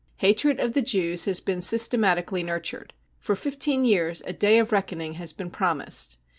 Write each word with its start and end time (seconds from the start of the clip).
Hatred 0.17 0.59
of 0.59 0.73
the 0.73 0.81
Jews 0.81 1.25
has 1.25 1.39
been 1.39 1.61
systematically 1.61 2.41
nurtured. 2.41 2.91
For 3.19 3.35
fifteen 3.35 3.85
years 3.85 4.21
a 4.21 4.33
cc 4.33 4.39
day 4.39 4.57
of 4.57 4.71
reckoning 4.71 5.11
55 5.11 5.17
has 5.19 5.33
been 5.33 5.51
promised. 5.51 6.17